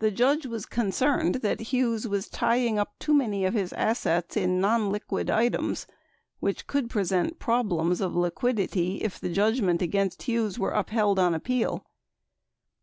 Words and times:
The 0.00 0.10
judge 0.10 0.44
was 0.44 0.66
concerned 0.66 1.36
that 1.36 1.60
Hughes 1.72 2.06
was 2.06 2.28
tying 2.28 2.78
up 2.78 2.98
too 2.98 3.14
many 3.14 3.46
of 3.46 3.54
his 3.54 3.72
assets 3.72 4.36
in 4.36 4.60
nonliquid 4.60 5.30
items, 5.30 5.86
which 6.38 6.66
could 6.66 6.90
present 6.90 7.38
problems 7.38 8.02
of 8.02 8.14
liquidity 8.14 8.96
if 8.96 9.18
the 9.18 9.30
judgment 9.32 9.80
against 9.80 10.24
Hughes 10.24 10.58
were 10.58 10.72
upheld 10.72 11.18
on 11.18 11.34
appeal. 11.34 11.86